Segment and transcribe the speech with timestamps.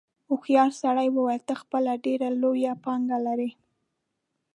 [0.29, 3.51] هوښیار سړي وویل ته خپله ډېره لویه پانګه لرې.